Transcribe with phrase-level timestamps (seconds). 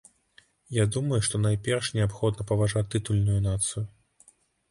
[0.75, 3.85] Я думаю, што найперш неабходна паважаць тытульную нацыю.